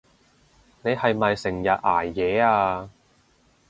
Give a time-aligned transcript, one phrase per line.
[0.81, 2.89] 你係咪成日捱夜啊？